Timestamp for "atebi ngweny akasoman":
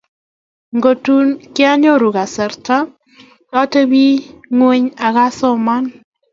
3.61-5.83